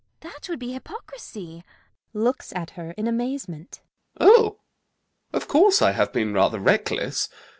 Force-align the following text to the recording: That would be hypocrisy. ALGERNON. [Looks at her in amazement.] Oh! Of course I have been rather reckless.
That 0.21 0.47
would 0.49 0.57
be 0.57 0.73
hypocrisy. 0.73 1.63
ALGERNON. 2.15 2.25
[Looks 2.25 2.53
at 2.53 2.71
her 2.71 2.89
in 2.97 3.05
amazement.] 3.05 3.81
Oh! 4.19 4.61
Of 5.31 5.47
course 5.47 5.79
I 5.83 5.91
have 5.91 6.11
been 6.11 6.33
rather 6.33 6.57
reckless. 6.57 7.29